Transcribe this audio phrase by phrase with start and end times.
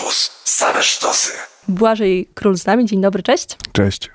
[0.00, 0.30] Campus.
[0.44, 1.32] Same sztosy.
[1.68, 2.86] Błażej Król z nami.
[2.86, 3.56] Dzień dobry, cześć.
[3.72, 4.10] Cześć.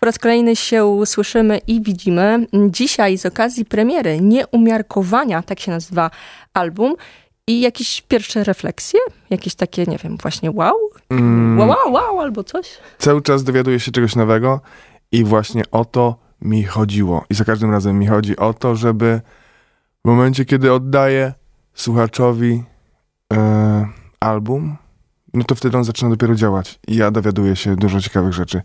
[0.00, 2.46] Po raz kolejny się słyszymy i widzimy.
[2.70, 6.10] Dzisiaj z okazji premiery Nieumiarkowania, tak się nazywa
[6.54, 6.94] album.
[7.46, 9.00] I jakieś pierwsze refleksje?
[9.30, 10.74] Jakieś takie, nie wiem, właśnie wow?
[11.10, 12.78] Mm, Wow, wow, wow, albo coś?
[12.98, 14.60] cały czas dowiaduję się czegoś nowego
[15.12, 17.24] i właśnie o to mi chodziło.
[17.30, 19.20] I za każdym razem mi chodzi o to, żeby
[20.04, 21.32] w momencie, kiedy oddaję
[21.74, 22.62] słuchaczowi
[23.32, 23.88] e,
[24.20, 24.76] album,
[25.34, 26.78] no to wtedy on zaczyna dopiero działać.
[26.88, 28.62] I ja dowiaduję się dużo ciekawych rzeczy.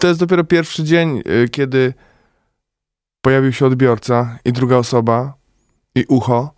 [0.00, 1.94] To jest dopiero pierwszy dzień, e, kiedy
[3.20, 5.34] pojawił się odbiorca i druga osoba
[5.94, 6.54] i ucho.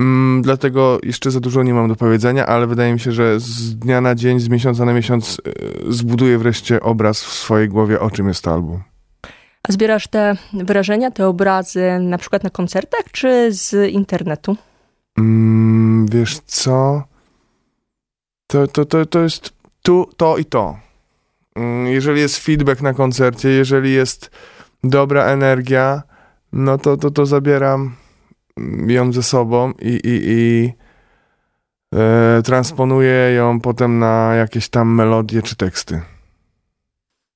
[0.00, 3.76] Mm, dlatego jeszcze za dużo nie mam do powiedzenia, ale wydaje mi się, że z
[3.76, 5.52] dnia na dzień, z miesiąca na miesiąc e,
[5.92, 8.82] zbuduję wreszcie obraz w swojej głowie, o czym jest to album.
[9.68, 14.56] A zbierasz te wyrażenia, te obrazy na przykład na koncertach, czy z internetu?
[15.18, 17.02] Mm, wiesz co?
[18.54, 20.78] To, to, to, to jest tu, to i to.
[21.56, 24.30] Mm, Jeżeli jest feedback na koncercie, jeżeli jest
[24.84, 26.02] dobra energia,
[26.52, 27.96] no to, to, to zabieram
[28.86, 30.72] ją ze sobą i, i, i
[31.94, 36.02] e, transponuję ją potem na jakieś tam melodie czy teksty.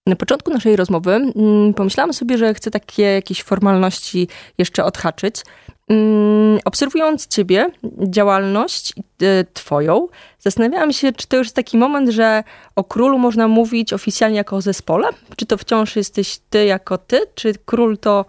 [0.06, 5.42] Na początku naszej rozmowy mm, pomyślałam sobie, że chcę takie jakieś formalności jeszcze odhaczyć.
[5.88, 7.70] Mm, Obserwując ciebie,
[8.08, 10.08] działalność y, twoją,
[10.38, 12.44] zastanawiałam się, czy to już jest taki moment, że
[12.76, 15.08] o królu można mówić oficjalnie jako o zespole?
[15.36, 18.24] Czy to wciąż jesteś ty jako ty, czy król to,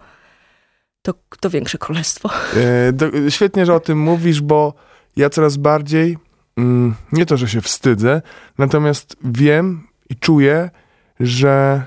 [1.02, 2.30] to, to większe królestwo?
[3.26, 4.74] E, świetnie, że o tym mówisz, bo
[5.16, 6.18] ja coraz bardziej,
[6.56, 8.22] mm, nie to, że się wstydzę,
[8.58, 10.70] natomiast wiem i czuję,
[11.20, 11.82] że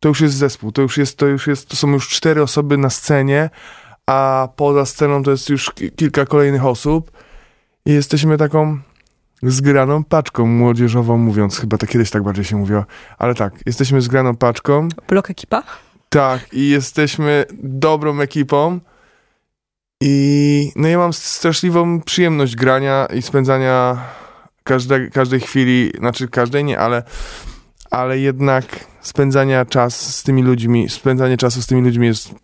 [0.00, 2.78] to już jest zespół, to już jest, to już jest, to są już cztery osoby
[2.78, 3.50] na scenie,
[4.06, 7.10] a poza sceną to jest już ki- kilka kolejnych osób
[7.86, 8.78] i jesteśmy taką
[9.42, 12.84] zgraną paczką młodzieżową, mówiąc, chyba to kiedyś tak bardziej się mówiło,
[13.18, 15.62] ale tak, jesteśmy zgraną paczką, Blok ekipa?
[16.08, 18.80] tak, i jesteśmy dobrą ekipą.
[20.00, 23.96] I no ja mam straszliwą przyjemność grania i spędzania
[24.64, 27.02] każde, każdej chwili, znaczy każdej nie, ale,
[27.90, 28.64] ale jednak
[29.00, 32.34] spędzania czas z tymi ludźmi, spędzanie czasu z tymi ludźmi jest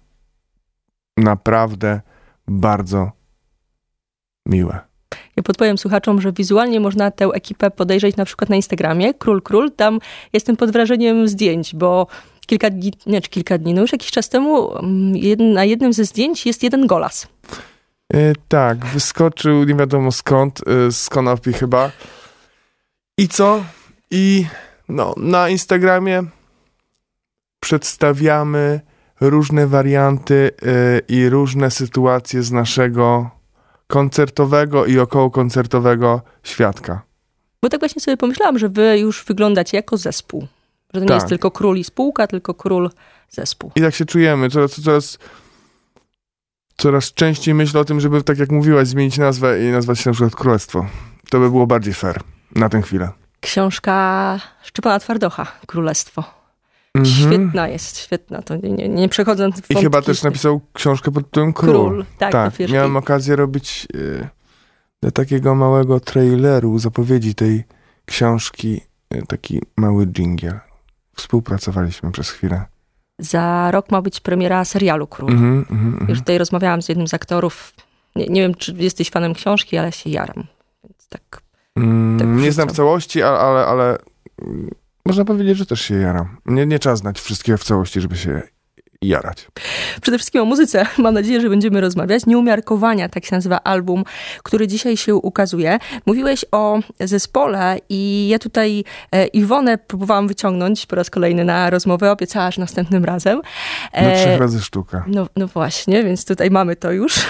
[1.20, 2.00] naprawdę
[2.48, 3.12] bardzo
[4.46, 4.80] miłe.
[5.36, 9.72] Ja podpowiem słuchaczom, że wizualnie można tę ekipę podejrzeć na przykład na Instagramie, Król Król.
[9.72, 9.98] Tam
[10.32, 12.06] jestem pod wrażeniem zdjęć, bo
[12.46, 16.04] kilka dni, nie, czy kilka dni, no już jakiś czas temu mm, na jednym ze
[16.04, 17.28] zdjęć jest jeden golas.
[18.14, 21.90] E, tak, wyskoczył nie wiadomo skąd, e, z konopi chyba.
[23.18, 23.64] I co?
[24.10, 24.46] I
[24.88, 26.22] no, na Instagramie
[27.60, 28.80] przedstawiamy
[29.20, 33.30] różne warianty e, i różne sytuacje z naszego
[33.86, 37.02] koncertowego i okołokoncertowego świadka.
[37.62, 40.40] Bo tak właśnie sobie pomyślałam, że wy już wyglądacie jako zespół.
[40.94, 41.14] Że to nie Tak.
[41.14, 42.90] jest tylko król i spółka, tylko król
[43.30, 43.72] zespół.
[43.74, 44.50] I tak się czujemy.
[44.50, 45.18] Coraz, coraz,
[46.76, 50.14] coraz częściej myślę o tym, żeby, tak jak mówiłaś, zmienić nazwę i nazwać się na
[50.14, 50.86] przykład Królestwo.
[51.30, 52.20] To by było bardziej fair
[52.56, 53.08] na tę chwilę.
[53.40, 56.39] Książka Szczepana Twardocha, Królestwo.
[56.94, 57.16] Mhm.
[57.16, 58.42] Świetna jest, świetna.
[58.42, 61.72] To nie, nie, przechodząc w I chyba też napisał książkę pod tytułem Król.
[61.72, 62.04] Król.
[62.18, 63.88] Tak, tak miałem okazję robić
[65.04, 67.64] y, takiego małego traileru, zapowiedzi tej
[68.04, 68.80] książki,
[69.14, 70.60] y, taki mały dżingiel.
[71.14, 72.64] Współpracowaliśmy przez chwilę.
[73.18, 75.30] Za rok ma być premiera serialu Król.
[75.30, 76.06] Mhm, mhm.
[76.08, 77.74] Już tutaj rozmawiałam z jednym z aktorów.
[78.16, 80.44] Nie, nie wiem, czy jesteś fanem książki, ale się jaram.
[80.84, 81.42] Więc tak.
[81.76, 83.98] Mm, tak nie znam w całości, ale, ale, ale
[85.10, 86.36] można powiedzieć, że też się jaram.
[86.46, 88.42] Nie, nie trzeba znać wszystkiego w całości, żeby się
[89.02, 89.48] jarać.
[90.02, 90.86] Przede wszystkim o muzyce.
[90.98, 92.26] Mam nadzieję, że będziemy rozmawiać.
[92.26, 94.04] Nieumiarkowania, tak się nazywa album,
[94.42, 95.78] który dzisiaj się ukazuje.
[96.06, 102.12] Mówiłeś o zespole i ja tutaj e, Iwonę próbowałam wyciągnąć po raz kolejny na rozmowę.
[102.12, 103.40] Obiecałaś następnym razem.
[104.02, 105.04] No trzech razy sztuka.
[105.06, 107.14] No, no właśnie, więc tutaj mamy to już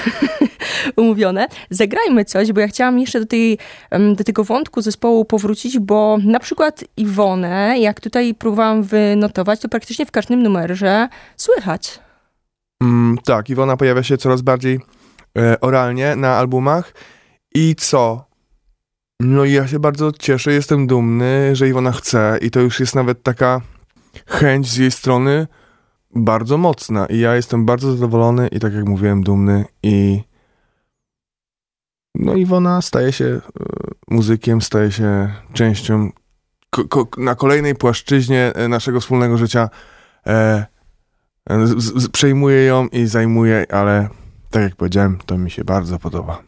[0.97, 1.47] umówione.
[1.71, 3.59] Zagrajmy coś, bo ja chciałam jeszcze do, tej,
[4.17, 10.07] do tego wątku zespołu powrócić, bo na przykład Iwonę, jak tutaj próbowałam wynotować, to praktycznie
[10.07, 12.01] w każdym numerze słychać.
[12.83, 14.81] Mm, tak, Iwona pojawia się coraz bardziej
[15.39, 16.95] e, oralnie na albumach.
[17.55, 18.31] I co?
[19.21, 22.95] No i ja się bardzo cieszę, jestem dumny, że Iwona chce i to już jest
[22.95, 23.61] nawet taka
[24.27, 25.47] chęć z jej strony
[26.15, 30.21] bardzo mocna i ja jestem bardzo zadowolony i tak jak mówiłem, dumny i
[32.21, 33.41] no Iwona staje się e,
[34.11, 36.11] muzykiem, staje się częścią
[36.71, 39.69] ko- ko- na kolejnej płaszczyźnie e, naszego wspólnego życia
[40.27, 40.67] e,
[41.51, 44.09] z- z- przejmuję ją i zajmuję, ale
[44.51, 46.43] tak jak powiedziałem, to mi się bardzo podoba.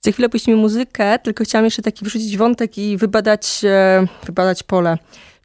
[0.00, 4.98] Za chwilę puścimy muzykę, tylko chciałam jeszcze taki wrzucić wątek i wybadać, e, wybadać pole.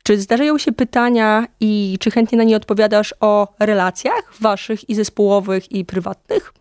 [0.04, 5.72] Czy zdarzają się pytania i czy chętnie na nie odpowiadasz o relacjach waszych i zespołowych
[5.72, 6.54] i prywatnych?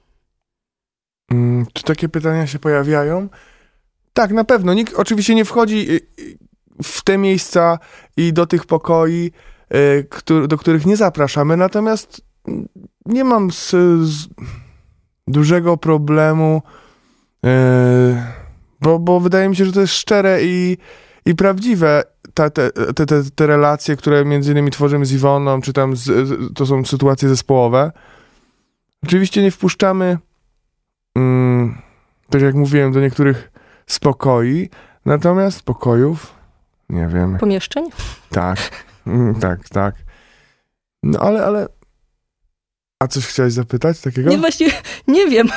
[1.30, 3.28] Mm, czy takie pytania się pojawiają?
[4.12, 4.74] Tak, na pewno.
[4.74, 6.38] Nikt oczywiście nie wchodzi y, y,
[6.82, 7.78] w te miejsca
[8.16, 9.32] i do tych pokoi,
[9.74, 12.20] y, do których nie zapraszamy, natomiast
[13.06, 14.28] nie mam z, z
[15.28, 16.62] dużego problemu,
[18.80, 20.78] bo, bo wydaje mi się, że to jest szczere i,
[21.26, 22.02] i prawdziwe.
[22.34, 22.70] te, te,
[23.06, 27.28] te, te relacje, które między innymi tworzymy z Iwoną, czy tam z, to są sytuacje
[27.28, 27.92] zespołowe.
[29.04, 30.18] Oczywiście nie wpuszczamy,
[31.16, 31.78] mm,
[32.30, 33.50] tak jak mówiłem, do niektórych
[33.86, 34.70] spokoi,
[35.04, 36.34] natomiast pokojów,
[36.88, 37.38] nie wiem.
[37.38, 37.84] Pomieszczeń?
[38.30, 38.58] Tak,
[39.06, 39.94] mm, tak, tak.
[41.02, 41.66] No ale, ale...
[43.02, 44.30] A coś chciałeś zapytać takiego?
[44.30, 44.66] Nie, właśnie
[45.08, 45.48] nie wiem,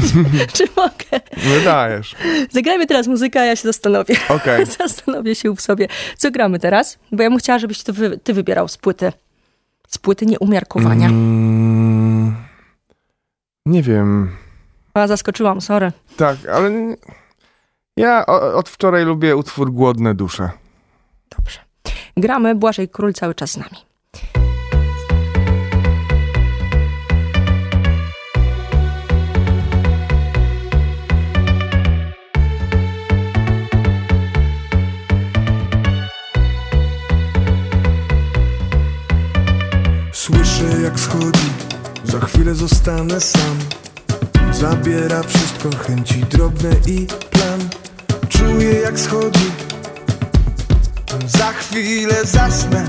[0.54, 1.20] czy mogę.
[1.36, 2.16] Wydajesz.
[2.50, 4.16] Zagrajmy teraz muzykę, a ja się zastanowię.
[4.28, 4.66] Okay.
[4.78, 5.88] Zastanowię się w sobie.
[6.16, 6.98] Co gramy teraz?
[7.12, 9.12] Bo ja bym chciała, żebyś to wy, ty wybierał z płyty.
[9.88, 11.08] Z płyty nieumiarkowania.
[11.08, 12.34] Mm,
[13.66, 14.36] nie wiem.
[14.94, 15.92] A, zaskoczyłam, sorry.
[16.16, 16.70] Tak, ale
[17.96, 20.50] ja od wczoraj lubię utwór Głodne dusze.
[21.38, 21.60] Dobrze.
[22.16, 23.76] Gramy Błażej Król cały czas z nami.
[40.12, 41.50] Słyszę jak schodzi,
[42.04, 43.58] za chwilę zostanę sam
[44.60, 47.68] Zabiera wszystko, chęci drobne i plan.
[48.28, 49.50] Czuję jak schodzi.
[51.26, 52.86] Za chwilę zasnę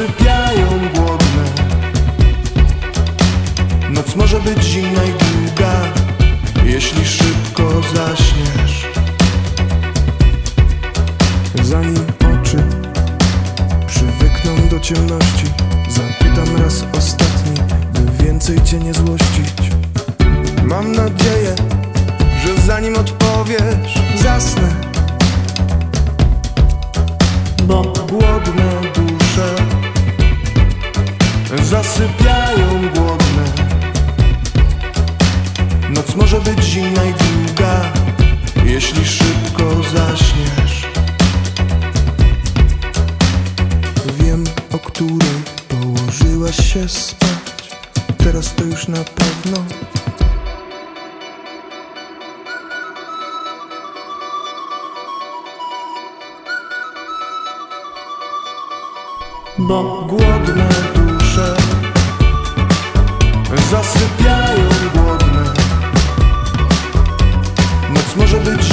[0.00, 1.44] Zasypiają głodne.
[3.90, 5.72] Noc może być zimna i długa
[6.64, 7.62] Jeśli szybko
[7.94, 8.86] zaśniesz.
[11.62, 12.56] Zanim oczy
[13.86, 15.46] przywykną do ciemności
[15.88, 17.54] Zapytam raz ostatni,
[17.92, 19.70] by więcej cię nie złościć.
[20.64, 21.54] Mam nadzieję,
[22.44, 24.68] że zanim odpowiesz, zasnę.
[27.66, 29.89] Bo głodne dusze
[31.58, 33.44] zasypiają głodne.
[35.90, 37.92] Noc może być zimna i długa,
[38.64, 40.86] jeśli szybko zaśniesz.
[44.18, 47.76] Wiem, o której położyłaś się spać.
[48.18, 49.64] Teraz to już na pewno.
[59.58, 61.09] Bo głodne dusze
[63.70, 65.44] Zasypiają głodne.
[67.90, 68.69] Noc może być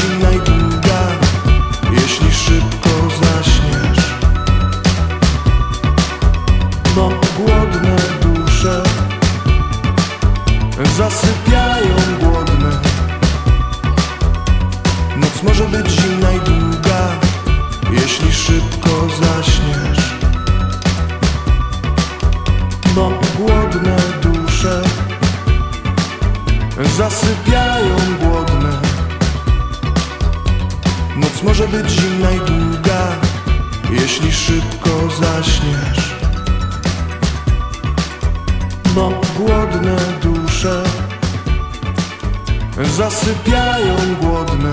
[43.10, 44.72] zasypiają głodne.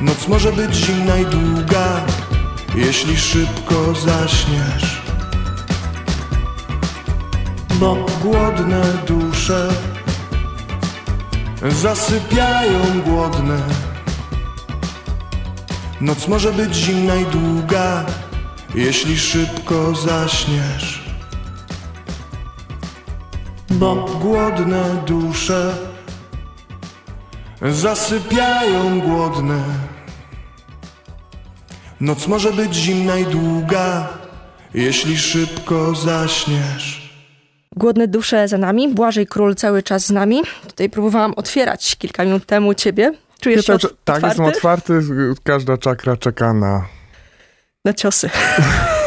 [0.00, 2.00] Noc może być zimna i długa,
[2.74, 5.02] jeśli szybko zaśniesz.
[7.74, 9.68] Bo głodne dusze
[11.68, 13.58] zasypiają głodne.
[16.00, 18.04] Noc może być zimna i długa,
[18.74, 21.01] jeśli szybko zaśniesz
[23.82, 25.74] bo głodne dusze
[27.62, 29.62] zasypiają głodne.
[32.00, 34.08] Noc może być zimna i długa,
[34.74, 37.12] jeśli szybko zaśniesz.
[37.76, 40.42] Głodne dusze za nami, Błażej Król cały czas z nami.
[40.68, 43.12] Tutaj próbowałam otwierać kilka minut temu ciebie.
[43.40, 44.28] Czujesz się Ja cały czas- tak, otwarty?
[44.28, 45.00] jestem otwarty,
[45.42, 46.86] każda czakra czeka na
[47.84, 48.30] Na ciosy.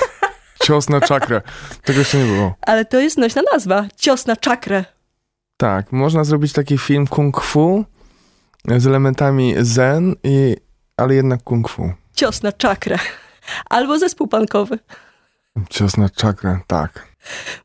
[0.65, 1.41] cios na czakrę.
[1.83, 2.55] Tego jeszcze nie było.
[2.61, 3.85] Ale to jest nośna nazwa.
[3.97, 4.85] Cios na czakrę.
[5.57, 7.85] Tak, można zrobić taki film kung fu
[8.77, 10.55] z elementami zen, i,
[10.97, 11.93] ale jednak kung fu.
[12.15, 12.97] Cios na czakrę.
[13.69, 14.79] Albo zespół punkowy.
[15.69, 17.07] Cios na czakrę, tak.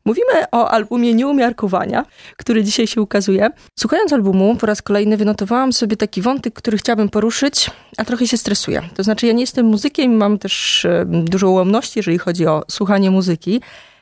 [0.05, 2.05] Mówimy o albumie Nieumiarkowania,
[2.37, 3.49] który dzisiaj się ukazuje.
[3.79, 8.37] Słuchając albumu, po raz kolejny wynotowałam sobie taki wątek, który chciałabym poruszyć, a trochę się
[8.37, 8.81] stresuję.
[8.95, 13.61] To znaczy, ja nie jestem muzykiem mam też dużo ułomności, jeżeli chodzi o słuchanie muzyki.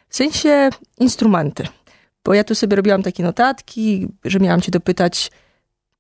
[0.10, 1.68] W sensie instrumenty.
[2.26, 5.32] Bo ja tu sobie robiłam takie notatki, że miałam cię dopytać,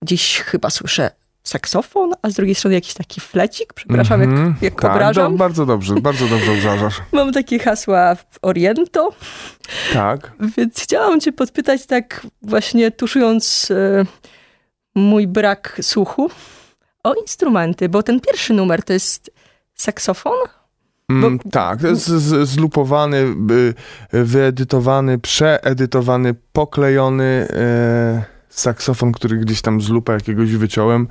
[0.02, 1.12] gdzieś chyba słyszę
[1.44, 3.74] saksofon, a z drugiej strony jakiś taki flecik.
[3.74, 5.32] Przepraszam, Mhm, jak, jak tak, obrażam.
[5.32, 7.02] do, bardzo dobrze, bardzo dobrze obrażasz.
[7.12, 9.10] Mam takie hasła w Oriento,
[9.94, 10.32] Tak.
[10.58, 14.06] więc chciałam cię podpytać tak właśnie tuszując e,
[14.96, 16.30] mój brak słuchu
[17.04, 19.32] o instrumenty, bo ten pierwszy numer to jest
[19.76, 20.34] saksofon?
[21.12, 22.06] Mm, tak, to jest
[22.44, 23.18] zlupowany,
[24.14, 31.08] y, wyedytowany, przeedytowany, poklejony e, saksofon, który gdzieś tam z lupa jakiegoś wyciąłem.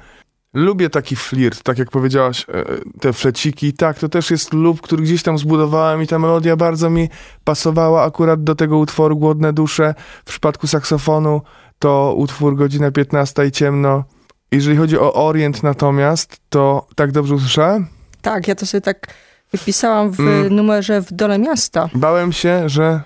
[0.55, 2.64] Lubię taki flirt, tak jak powiedziałaś, e,
[3.00, 6.90] te fleciki, tak, to też jest lub, który gdzieś tam zbudowałem i ta melodia bardzo
[6.90, 7.09] mi
[7.45, 9.95] pasowała akurat do tego utworu Głodne Dusze.
[10.25, 11.43] W przypadku saksofonu
[11.78, 14.05] to utwór Godzina 15 i ciemno.
[14.52, 17.87] Jeżeli chodzi o Orient natomiast, to tak dobrze usłyszałem?
[18.23, 19.07] Tak, ja to sobie tak
[19.52, 20.57] wypisałam w Mm.
[20.57, 21.88] numerze w dole miasta.
[21.95, 23.00] Bałem się, że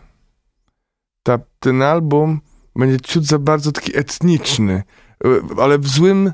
[1.23, 2.41] ta, ten album
[2.77, 4.83] będzie ciut za bardzo taki etniczny,
[5.27, 6.33] y, ale w złym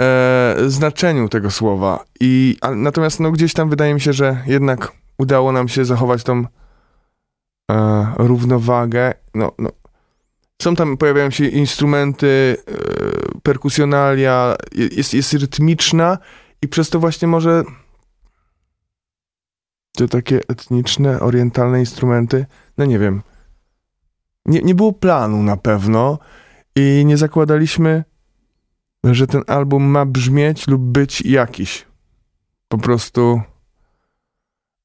[0.00, 2.04] e, znaczeniu tego słowa.
[2.20, 6.24] I, a, natomiast no, gdzieś tam wydaje mi się, że jednak udało nam się zachować
[6.24, 6.44] tą
[7.70, 9.14] e, równowagę.
[9.34, 9.70] No, no.
[10.62, 14.56] Są tam, pojawiają się instrumenty, e, perkusjonalia,
[14.96, 16.18] jest, jest rytmiczna
[16.62, 17.64] i przez to właśnie może
[19.92, 22.46] te takie etniczne, orientalne instrumenty,
[22.78, 23.22] no nie wiem.
[24.46, 26.18] Nie, nie było planu na pewno
[26.76, 28.04] i nie zakładaliśmy,
[29.04, 31.86] że ten album ma brzmieć lub być jakiś.
[32.68, 33.42] Po prostu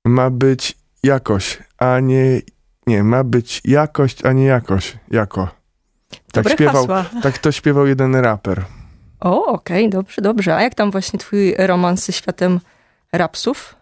[0.06, 2.42] ma być jakoś, a nie.
[2.88, 4.98] Nie, ma być jakość, a nie jakoś.
[5.12, 5.48] Jako.
[6.10, 7.22] Tak Dobre śpiewał, hasła.
[7.22, 8.66] tak to śpiewał jeden raper.
[9.20, 10.56] O, okej, dobrze, dobrze.
[10.56, 12.60] A jak tam właśnie twój romans ze światem
[13.14, 13.76] rapsów?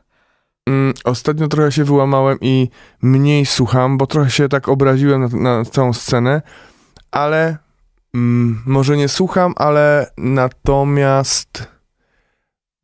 [0.67, 2.69] Mm, ostatnio trochę się wyłamałem i
[3.01, 6.41] mniej słucham, bo trochę się tak obraziłem na, na całą scenę,
[7.11, 7.57] ale
[8.13, 11.67] mm, może nie słucham, ale natomiast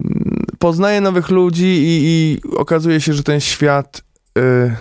[0.04, 4.02] mm, poznaję nowych ludzi i, i okazuje się, że ten świat
[4.38, 4.76] y,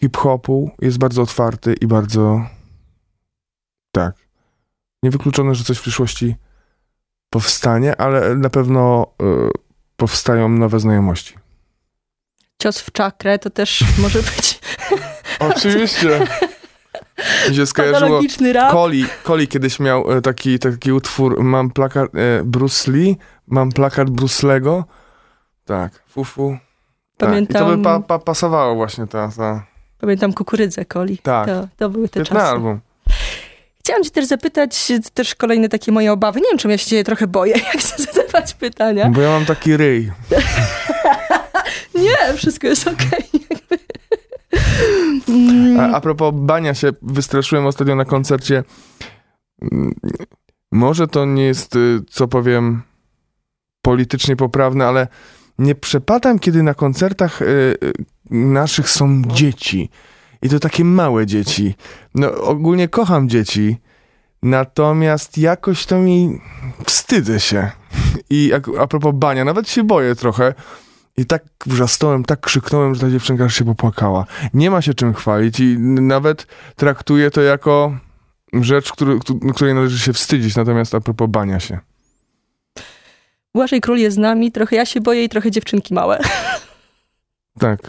[0.00, 2.46] hip-hopu jest bardzo otwarty i bardzo
[3.92, 4.14] tak.
[5.02, 6.36] Niewykluczone, że coś w przyszłości
[7.30, 9.50] powstanie, ale na pewno y,
[9.96, 11.34] powstają nowe znajomości.
[12.58, 14.60] Cios w czakrę to też może być
[15.40, 16.26] Oczywiście.
[17.48, 18.20] Mi się skojarzyło.
[18.52, 18.72] rap.
[18.72, 24.10] Coli, Coli kiedyś miał e, taki, taki utwór, mam plakat e, Bruce Lee, mam plakat
[24.10, 24.84] Bruce Lego.
[25.64, 26.56] Tak, fufu.
[27.16, 27.28] Tak.
[27.28, 29.66] I to Pamiętam, by pa, pa, pasowało właśnie ta, ta
[30.00, 31.18] pamiętam kukurydzę Coli.
[31.18, 31.46] Tak.
[31.46, 32.50] To, to były te świetny czasy.
[32.50, 32.80] album.
[33.80, 36.40] Chciałam cię też zapytać, też kolejne takie moje obawy.
[36.40, 39.08] Nie wiem, czym ja się trochę boję, jak chcę zadawać pytania.
[39.10, 40.10] Bo ja mam taki ryj.
[41.94, 43.30] Nie, wszystko jest okej.
[45.30, 48.64] Mm, A, a propos bania się, wystraszyłem ostatnio na koncercie.
[49.62, 49.94] Mm,
[50.72, 52.82] Może to nie jest, y, co powiem,
[53.82, 55.08] politycznie poprawne, ale
[55.58, 57.92] nie przepadam, kiedy na koncertach y, y,
[58.30, 59.90] naszych są dzieci.
[60.42, 61.74] I to takie małe dzieci.
[62.14, 63.76] No, ogólnie kocham dzieci,
[64.42, 66.40] natomiast jakoś to mi
[66.86, 67.70] wstydzę się.
[68.30, 70.54] I a, a propos bania, nawet się boję trochę.
[71.20, 74.26] I tak wrzasnąłem, tak krzyknąłem, że ta dziewczynka aż się popłakała.
[74.54, 76.46] Nie ma się czym chwalić i nawet
[76.76, 77.96] traktuję to jako
[78.52, 80.56] rzecz, który, któ- której należy się wstydzić.
[80.56, 81.78] Natomiast a propos bania się.
[83.54, 86.18] Błażej Król jest z nami, trochę ja się boję i trochę dziewczynki małe.
[87.58, 87.80] Tak.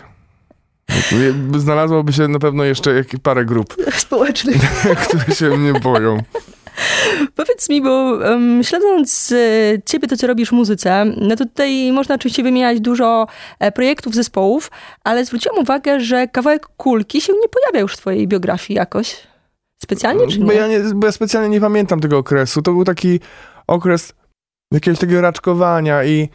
[1.58, 4.62] Znalazłoby się na pewno jeszcze parę grup, Społecznych.
[5.08, 6.18] które się mnie boją.
[7.36, 11.92] Powiedz mi, bo um, śledząc e, ciebie, to co robisz w muzyce, no to tutaj
[11.92, 13.28] można oczywiście wymieniać dużo
[13.60, 14.72] e, projektów, zespołów,
[15.04, 19.28] ale zwróciłam uwagę, że kawałek kulki się nie pojawia już w twojej biografii jakoś.
[19.84, 20.58] Specjalnie czy Bo nie?
[20.58, 22.62] ja, nie, bo ja specjalnie nie pamiętam tego okresu.
[22.62, 23.20] To był taki
[23.68, 24.14] okres
[24.74, 26.30] jakiegoś takiego raczkowania i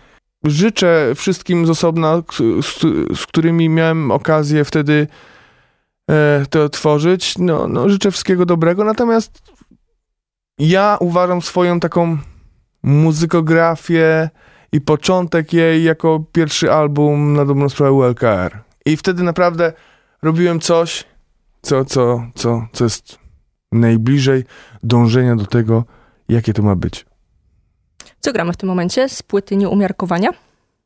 [0.44, 2.22] życzę wszystkim z osobna,
[2.62, 2.80] z,
[3.18, 5.06] z którymi miałem okazję wtedy
[6.10, 9.42] e, to tworzyć, no, no życzę wszystkiego dobrego, natomiast
[10.58, 12.18] ja uważam swoją taką
[12.82, 14.30] muzykografię
[14.72, 18.58] i początek jej jako pierwszy album na dobrą sprawę ULKR.
[18.86, 19.72] I wtedy naprawdę
[20.22, 21.04] robiłem coś,
[21.62, 23.18] co, co, co, co jest
[23.72, 24.44] najbliżej
[24.82, 25.84] dążenia do tego,
[26.28, 27.06] jakie to ma być.
[28.20, 30.30] Co gramy w tym momencie z płyty Nieumiarkowania?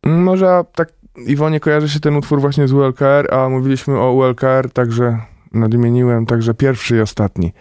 [0.04, 0.92] Może tak
[1.26, 5.18] Iwonie kojarzy się ten utwór właśnie z ULKR, a mówiliśmy o ULKR, także
[5.52, 7.52] nadmieniłem, także pierwszy i ostatni.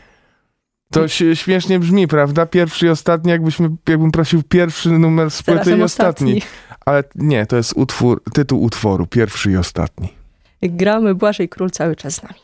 [0.91, 2.45] To śmiesznie brzmi, prawda?
[2.45, 5.83] Pierwszy i ostatni, jakbyśmy, jakbym prosił pierwszy numer z płyty i ostatni.
[5.83, 6.41] ostatni.
[6.85, 10.13] Ale nie, to jest utwór, tytuł utworu, pierwszy i ostatni.
[10.61, 12.39] Gramy Błażej Król cały czas z nami.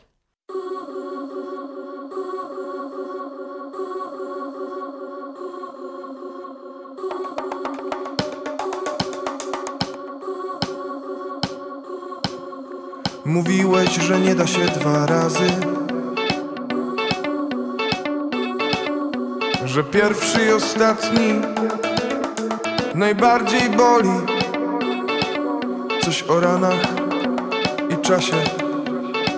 [13.25, 15.47] Mówiłeś, że nie da się dwa razy
[19.75, 21.41] Że pierwszy i ostatni
[22.93, 24.09] Najbardziej boli.
[26.01, 26.81] Coś o ranach
[27.89, 28.35] i czasie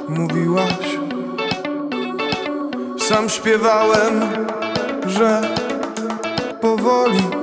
[0.10, 0.98] Mówiłaś.
[3.00, 4.22] Sam śpiewałem,
[5.06, 5.41] że
[6.62, 7.37] powoli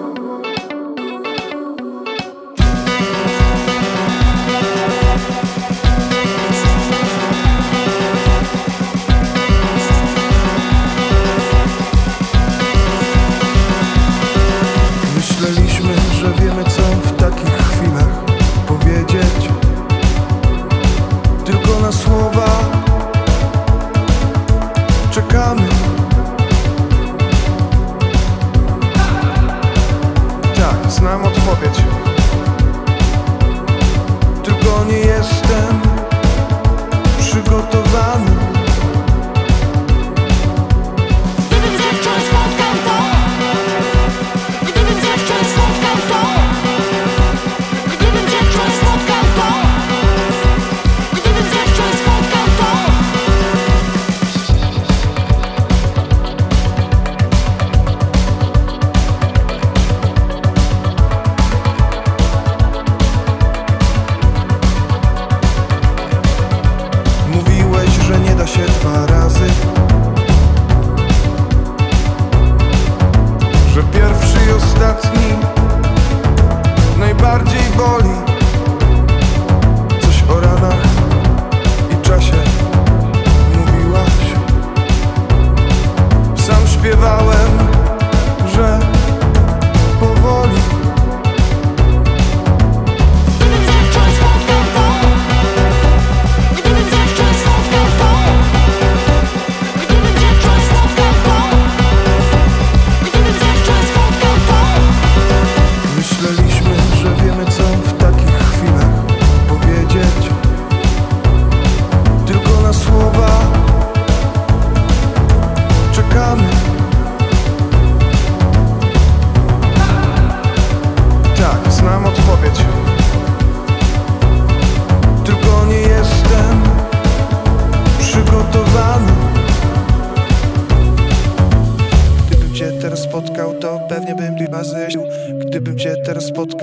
[25.15, 25.74] czekamy.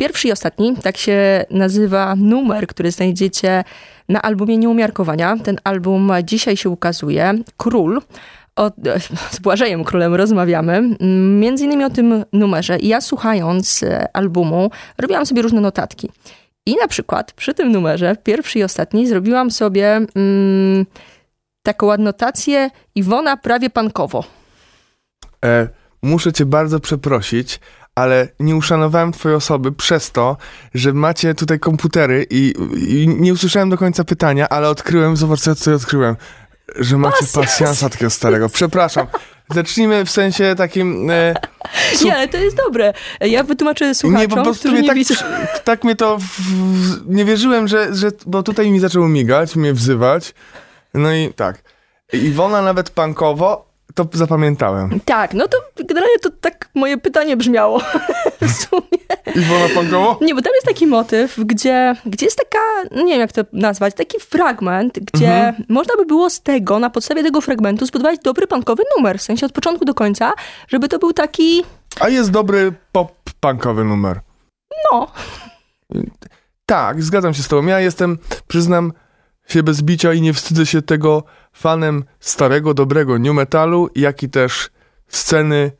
[0.00, 3.64] Pierwszy i ostatni, tak się nazywa numer, który znajdziecie
[4.08, 5.36] na albumie Nieumiarkowania.
[5.44, 7.34] Ten album dzisiaj się ukazuje.
[7.56, 8.00] Król.
[8.56, 8.70] O,
[9.34, 10.96] z Błażejem Królem rozmawiamy.
[11.40, 12.78] Między innymi o tym numerze.
[12.82, 16.10] Ja słuchając e, albumu robiłam sobie różne notatki.
[16.66, 20.86] I na przykład przy tym numerze, pierwszy i ostatni, zrobiłam sobie mm,
[21.62, 24.24] taką adnotację Iwona prawie pankowo.
[25.44, 25.68] E,
[26.02, 27.60] muszę cię bardzo przeprosić,
[27.98, 30.36] ale nie uszanowałem twojej osoby przez to,
[30.74, 35.70] że macie tutaj komputery i, i nie usłyszałem do końca pytania, ale odkryłem, zobacz co
[35.70, 36.16] ja odkryłem,
[36.76, 38.48] że macie pasjansa takiego starego.
[38.48, 39.06] Przepraszam.
[39.54, 41.10] Zacznijmy w sensie takim...
[41.10, 41.34] E,
[42.04, 42.92] nie, ale to jest dobre.
[43.20, 45.14] Ja wytłumaczę słuchaczom, Nie, po prostu mnie tak, widzą.
[45.64, 46.18] tak mnie to...
[46.18, 46.24] W,
[47.06, 48.12] nie wierzyłem, że, że...
[48.26, 50.34] Bo tutaj mi zaczęło migać, mnie wzywać.
[50.94, 51.62] No i tak.
[52.12, 53.67] Iwona nawet punkowo,
[54.04, 55.00] to zapamiętałem.
[55.04, 57.78] Tak, no to generalnie to tak moje pytanie brzmiało
[58.40, 58.98] w sumie.
[59.36, 60.18] Iwona punkowo?
[60.20, 63.94] Nie, bo tam jest taki motyw, gdzie, gdzie jest taka, nie wiem jak to nazwać,
[63.94, 65.64] taki fragment, gdzie Mhm.
[65.68, 69.46] można by było z tego, na podstawie tego fragmentu zbudować dobry punkowy numer, w sensie
[69.46, 70.32] od początku do końca,
[70.68, 71.64] żeby to był taki,
[72.00, 74.20] A jest dobry pop-punkowy numer.
[74.92, 75.06] no,
[76.66, 77.66] Tak, zgadzam się z tobą.
[77.66, 78.92] Ja jestem, przyznam
[79.48, 81.22] się bez bicia i nie wstydzę się tego
[81.58, 84.70] fanem starego, dobrego new metalu, jak i też
[85.08, 85.72] sceny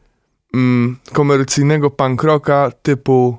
[0.54, 3.38] mm, komercyjnego punk rocka typu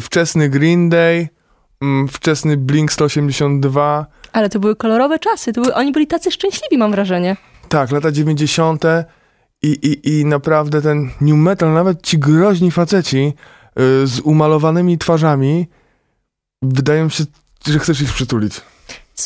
[0.00, 1.28] wczesny Green Day,
[1.82, 4.06] mm, wczesny Blink 182.
[4.32, 7.36] ale to były kolorowe czasy, to były, oni byli tacy szczęśliwi, mam wrażenie.
[7.68, 8.84] Tak, lata 90.
[9.62, 13.32] I, i, i naprawdę ten new metal, nawet ci groźni faceci
[14.02, 15.68] y, z umalowanymi twarzami,
[16.62, 17.24] wydają się,
[17.66, 18.60] że chcesz ich przytulić.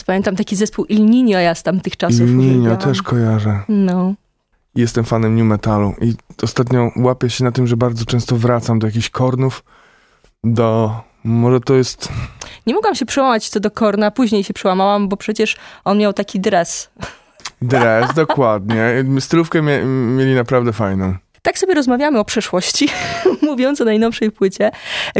[0.06, 2.78] Pamiętam taki zespół Il Niño ja z tamtych czasów Ninio uwielbiałam.
[2.78, 3.60] też kojarzę.
[3.68, 4.14] No.
[4.74, 8.86] Jestem fanem new metalu i ostatnio łapię się na tym, że bardzo często wracam do
[8.86, 9.64] jakichś kornów,
[10.44, 10.90] do...
[11.24, 12.08] Może to jest...
[12.66, 16.40] Nie mogłam się przełamać co do Korna, później się przełamałam, bo przecież on miał taki
[16.40, 16.90] dres.
[17.62, 19.04] Dres, dokładnie.
[19.20, 21.14] Stylówkę mie mieli naprawdę fajną.
[21.46, 22.88] Tak sobie rozmawiamy o przeszłości,
[23.42, 24.70] mówiąc o najnowszej płycie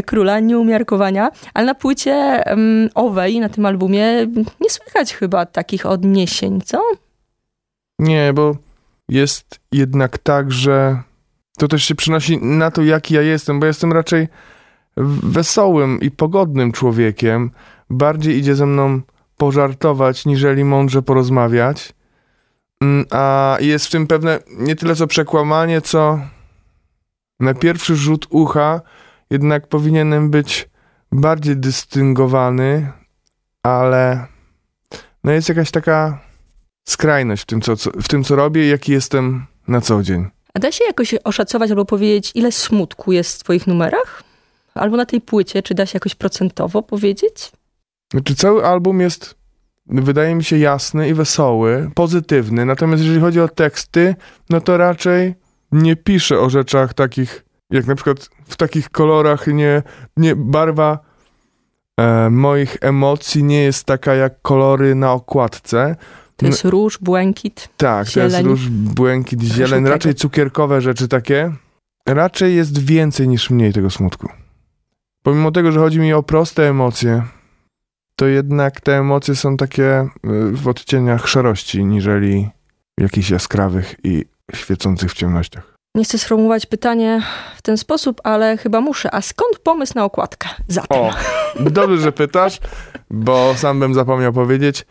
[0.07, 4.27] Króla Nieumiarkowania, ale na płycie um, owej, na tym albumie,
[4.61, 6.83] nie słychać chyba takich odniesień, co?
[7.99, 8.57] Nie, bo
[9.09, 11.03] jest jednak tak, że
[11.59, 14.29] to też się przynosi na to, jaki ja jestem, bo jestem raczej
[15.23, 17.51] wesołym i pogodnym człowiekiem.
[17.91, 19.01] Bardziej idzie ze mną
[19.37, 21.93] pożartować, niżeli mądrze porozmawiać.
[22.81, 26.21] Mm, A jest w tym pewne nie tyle co przekłamanie, co
[27.41, 28.81] na pierwszy rzut ucha
[29.31, 30.69] jednak powinienem być
[31.13, 32.93] bardziej dystyngowany,
[33.63, 34.27] ale
[35.25, 36.21] no jest jakaś taka
[36.89, 40.27] skrajność w tym, co, co, w tym, co robię i jaki jestem na co dzień.
[40.55, 44.23] A da się jakoś oszacować albo powiedzieć, ile smutku jest w twoich numerach?
[44.75, 47.53] Albo na tej płycie, czy da się jakoś procentowo powiedzieć?
[48.13, 49.35] Znaczy, cały album jest,
[49.89, 52.65] wydaje mi się, jasny i wesoły, pozytywny.
[52.65, 54.15] Natomiast jeżeli chodzi o teksty,
[54.51, 55.35] no to raczej
[55.73, 59.83] nie piszę o rzeczach takich, jak na przykład w takich kolorach, nie,
[60.17, 60.99] nie barwa
[62.01, 65.97] e, moich emocji nie jest taka jak kolory na okładce.
[66.37, 67.69] To jest róż, błękit.
[67.77, 68.47] Tak, to jest Zieleń.
[68.47, 71.53] róż, błękit, zieleń, raczej cukierkowe rzeczy takie.
[72.09, 74.29] Raczej jest więcej niż mniej tego smutku.
[75.23, 77.23] Pomimo tego, że chodzi mi o proste emocje,
[78.17, 80.09] to jednak te emocje są takie y,
[80.53, 82.49] w odcieniach szarości, niżeli
[83.01, 84.25] jakichś jaskrawych i
[84.55, 85.77] świecących w ciemnościach.
[85.95, 87.23] Nie chcę sformułować pytanie
[87.57, 89.15] w ten sposób, ale chyba muszę.
[89.15, 90.49] A skąd pomysł na okładkę?
[90.69, 90.99] Zatem.
[90.99, 91.15] O,
[91.71, 92.61] dobrze, że pytasz,
[93.11, 94.87] bo sam bym zapomniał powiedzieć.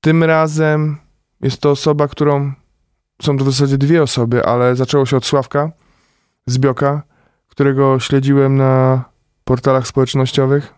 [0.00, 0.98] Tym razem
[1.40, 2.52] jest to osoba, którą.
[3.22, 5.70] Są to w zasadzie dwie osoby, ale zaczęło się od Sławka
[6.46, 7.02] z Bioka,
[7.48, 9.04] którego śledziłem na
[9.44, 10.75] portalach społecznościowych.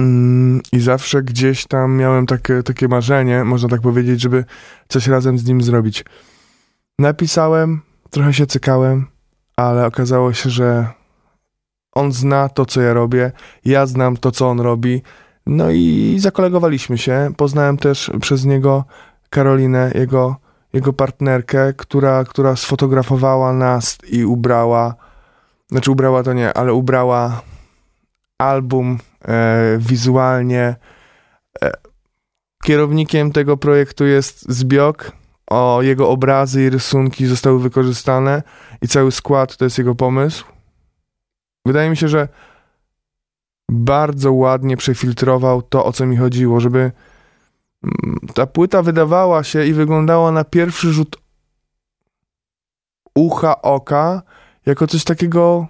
[0.00, 4.44] Mm, I zawsze gdzieś tam miałem takie, takie marzenie, można tak powiedzieć, żeby
[4.88, 6.04] coś razem z nim zrobić.
[6.98, 9.06] Napisałem, trochę się cykałem,
[9.56, 10.86] ale okazało się, że
[11.92, 13.32] on zna to, co ja robię,
[13.64, 15.02] ja znam to, co on robi.
[15.46, 17.32] No i zakolegowaliśmy się.
[17.36, 18.84] Poznałem też przez niego
[19.30, 20.36] Karolinę, jego,
[20.72, 24.94] jego partnerkę, która, która sfotografowała nas i ubrała,
[25.70, 27.42] znaczy ubrała to nie, ale ubrała
[28.38, 28.98] album
[29.78, 30.76] wizualnie.
[31.62, 31.72] E,
[32.64, 35.12] kierownikiem tego projektu jest Zbiok.
[35.50, 38.42] O jego obrazy i rysunki zostały wykorzystane
[38.82, 40.44] i cały skład to jest jego pomysł.
[41.66, 42.28] Wydaje mi się, że
[43.70, 49.72] bardzo ładnie przefiltrował to, o co mi chodziło, żeby mm, ta płyta wydawała się i
[49.72, 51.16] wyglądała na pierwszy rzut
[53.14, 54.22] ucha, oka,
[54.66, 55.66] jako coś takiego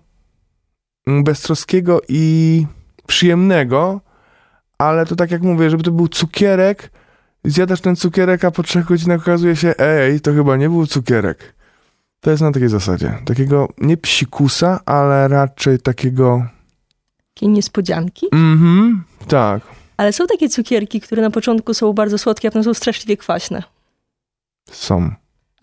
[1.06, 2.66] mm, beztroskiego i
[3.06, 4.00] przyjemnego,
[4.78, 6.90] ale to tak jak mówię, żeby to był cukierek,
[7.44, 11.54] zjadasz ten cukierek, a po trzech godzinach okazuje się, ej, to chyba nie był cukierek.
[12.20, 13.18] To jest na takiej zasadzie.
[13.24, 16.46] Takiego nie psikusa, ale raczej takiego.
[17.34, 18.26] Takie niespodzianki.
[18.32, 19.62] Mhm, tak.
[19.96, 23.62] Ale są takie cukierki, które na początku są bardzo słodkie, a potem są straszliwie kwaśne.
[24.70, 25.10] Są.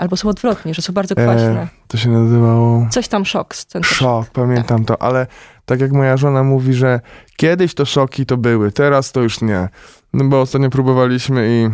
[0.01, 1.61] Albo są odwrotnie, że są bardzo kwaśne.
[1.61, 2.87] E, to się nazywało.
[2.91, 3.53] Coś tam szok.
[3.83, 5.27] Szok, pamiętam to, ale
[5.65, 6.99] tak jak moja żona mówi, że
[7.37, 9.69] kiedyś to szoki to były, teraz to już nie.
[10.13, 11.69] No bo ostatnio próbowaliśmy i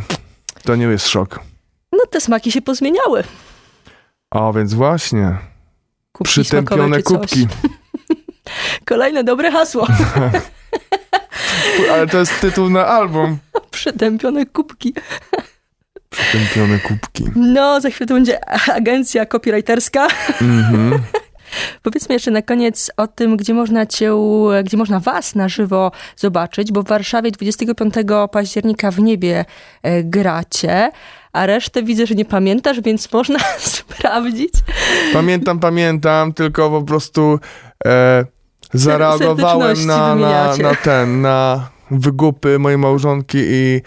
[0.63, 1.40] to nie jest szok.
[1.92, 3.24] No te smaki się pozmieniały.
[4.32, 5.38] O, więc właśnie.
[6.12, 7.48] Kubki Przytępione kubki.
[8.86, 9.88] Kolejne dobre hasło.
[11.92, 13.38] Ale to jest tytuł na album.
[13.72, 14.94] Przytępione kubki.
[16.10, 17.24] Przytępione kubki.
[17.36, 20.08] No, za chwilę to będzie agencja copywriterska.
[20.41, 21.00] Mhm.
[21.84, 24.12] Powiedzmy jeszcze na koniec o tym, gdzie można cię,
[24.63, 27.93] gdzie można was na żywo zobaczyć, bo w Warszawie 25
[28.32, 29.46] października w niebie
[29.84, 30.91] e, gracie,
[31.34, 34.54] a resztę widzę, że nie pamiętasz, więc można sprawdzić.
[35.13, 37.39] Pamiętam, pamiętam, tylko po prostu
[37.86, 38.26] e,
[38.74, 43.82] zareagowałem na, na, na ten, na wygupy mojej małżonki i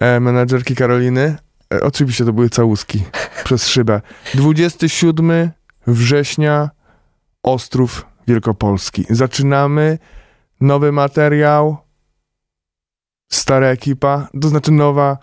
[0.00, 1.36] e, menadżerki Karoliny.
[1.72, 3.04] E, oczywiście to były całuski
[3.44, 4.00] przez szybę.
[4.34, 5.50] 27
[5.86, 6.70] września
[7.42, 9.04] Ostrów Wielkopolski.
[9.10, 9.98] Zaczynamy
[10.60, 11.76] nowy materiał,
[13.32, 15.18] stara ekipa, to znaczy nowa,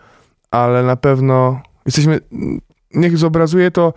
[0.51, 2.19] ale na pewno jesteśmy,
[2.93, 3.93] niech zobrazuje to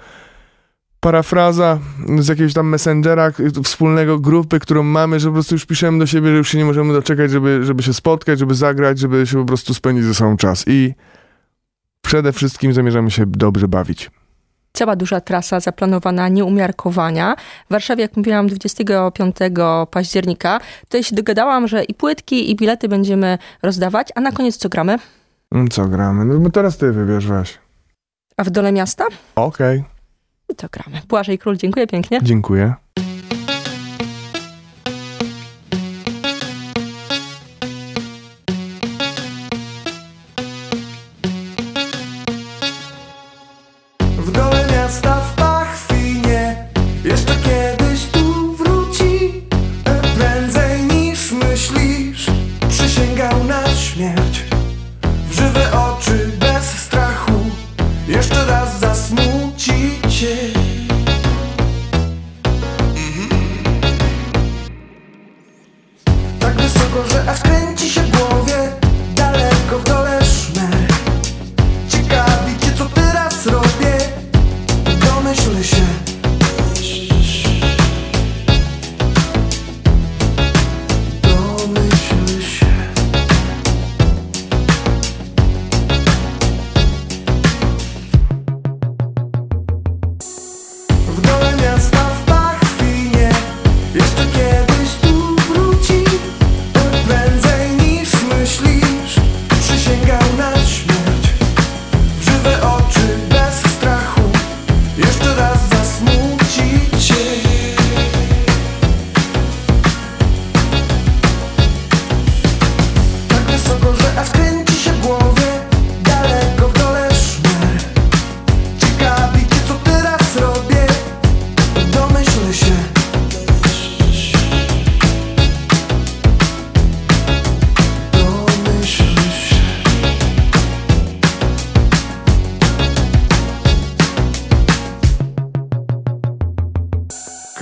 [1.01, 1.79] parafraza
[2.19, 3.33] z jakiegoś tam messengera
[3.65, 6.65] wspólnego grupy, którą mamy, że po prostu już piszemy do siebie, że już się nie
[6.65, 10.37] możemy doczekać, żeby, żeby się spotkać, żeby zagrać, żeby się po prostu spędzić ze sobą
[10.37, 10.65] czas.
[10.67, 10.95] I
[12.03, 14.11] przede wszystkim zamierzamy się dobrze bawić.
[14.73, 17.35] Cała duża trasa zaplanowana, nieumiarkowania.
[17.69, 19.37] W Warszawie, jak mówiłam, 25
[19.91, 20.61] października.
[20.81, 24.09] Tutaj się dogadałam, że i płytki, i bilety będziemy rozdawać.
[24.15, 24.99] A na koniec co gramy?
[25.53, 26.25] Mm, Co gramy?
[26.25, 27.59] No bo teraz ty wybierz, weź.
[28.37, 29.05] A w dole miasta?
[29.35, 29.85] Okej,
[30.49, 31.01] I to gramy.
[31.09, 32.21] Błażej Król, dziękuję pięknie.
[32.23, 32.75] dziękuję.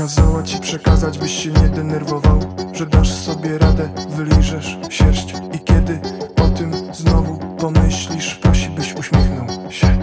[0.01, 2.41] Kazała ci przekazać, byś się nie denerwował
[2.73, 6.01] Że dasz sobie radę, wyliżesz sierść I kiedy
[6.43, 9.99] o tym znowu pomyślisz Prosi, byś uśmiechnął się.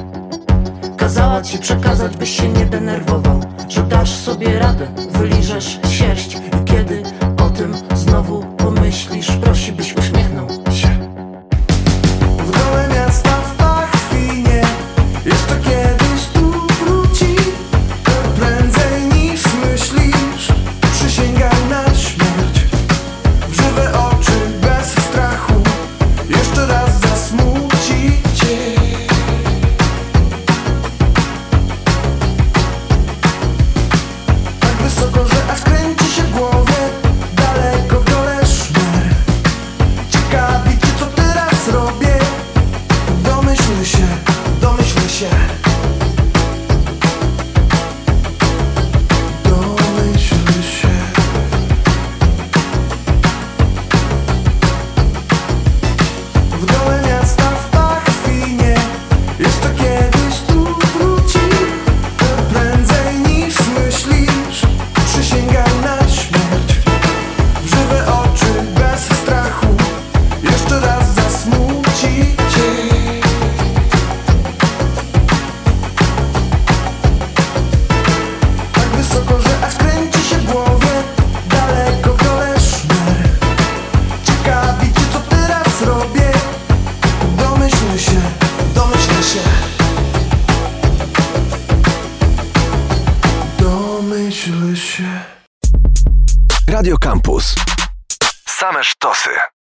[0.97, 7.03] Kazała ci przekazać, byś się nie denerwował Że dasz sobie radę, wyliżesz sierść I kiedy